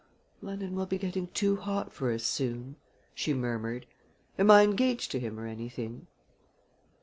"London 0.41 0.73
will 0.73 0.87
be 0.87 0.97
getting 0.97 1.27
too 1.27 1.57
hot 1.57 1.93
for 1.93 2.11
us 2.11 2.23
soon!" 2.23 2.75
she 3.13 3.35
murmured. 3.35 3.85
"Am 4.39 4.49
I 4.49 4.63
engaged 4.63 5.11
to 5.11 5.19
him 5.19 5.39
or 5.39 5.45
anything?" 5.45 6.07